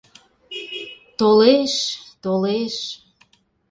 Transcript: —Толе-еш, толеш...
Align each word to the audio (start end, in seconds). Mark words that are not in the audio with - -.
—Толе-еш, 1.19 1.75
толеш... 2.23 2.75